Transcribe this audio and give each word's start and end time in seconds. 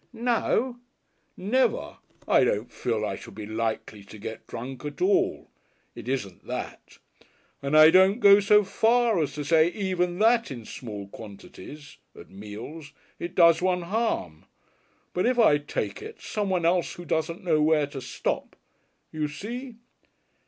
"No?" 0.13 0.77
"Never. 1.37 1.97
I 2.27 2.43
don't 2.43 2.71
feel 2.71 3.05
I 3.05 3.15
should 3.15 3.35
be 3.35 3.45
likely 3.45 4.03
to 4.05 4.17
get 4.17 4.47
drunk 4.47 4.83
at 4.83 4.99
all 4.99 5.51
it 5.93 6.09
isn't 6.09 6.47
that. 6.47 6.97
And 7.61 7.77
I 7.77 7.91
don't 7.91 8.17
go 8.19 8.39
so 8.39 8.63
far 8.63 9.21
as 9.21 9.35
to 9.35 9.45
say 9.45 9.67
even 9.67 10.17
that 10.17 10.49
in 10.49 10.65
small 10.65 11.07
quantities 11.09 11.97
at 12.19 12.31
meals 12.31 12.93
it 13.19 13.35
does 13.35 13.61
one 13.61 13.83
harm. 13.83 14.45
But 15.13 15.27
if 15.27 15.37
I 15.37 15.59
take 15.59 16.01
it, 16.01 16.19
someone 16.19 16.65
else 16.65 16.93
who 16.95 17.05
doesn't 17.05 17.43
know 17.43 17.61
where 17.61 17.85
to 17.85 18.01
stop 18.01 18.55
you 19.11 19.27
see?" 19.27 19.75